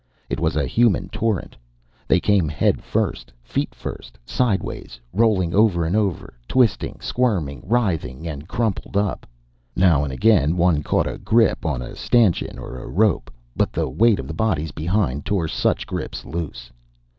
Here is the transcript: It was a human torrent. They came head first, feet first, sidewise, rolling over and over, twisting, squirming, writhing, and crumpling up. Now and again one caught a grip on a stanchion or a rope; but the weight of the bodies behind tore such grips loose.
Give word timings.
It 0.31 0.39
was 0.39 0.55
a 0.55 0.65
human 0.65 1.09
torrent. 1.09 1.55
They 2.07 2.19
came 2.19 2.47
head 2.49 2.81
first, 2.81 3.31
feet 3.43 3.75
first, 3.75 4.17
sidewise, 4.25 4.99
rolling 5.13 5.53
over 5.53 5.85
and 5.85 5.95
over, 5.95 6.33
twisting, 6.47 6.97
squirming, 6.99 7.61
writhing, 7.67 8.27
and 8.27 8.47
crumpling 8.47 8.97
up. 8.97 9.27
Now 9.75 10.03
and 10.03 10.11
again 10.11 10.57
one 10.57 10.81
caught 10.81 11.05
a 11.05 11.19
grip 11.19 11.67
on 11.67 11.83
a 11.83 11.95
stanchion 11.95 12.57
or 12.57 12.79
a 12.79 12.87
rope; 12.89 13.29
but 13.55 13.71
the 13.73 13.87
weight 13.87 14.17
of 14.17 14.27
the 14.27 14.33
bodies 14.33 14.71
behind 14.71 15.23
tore 15.23 15.47
such 15.47 15.85
grips 15.85 16.25
loose. 16.25 16.71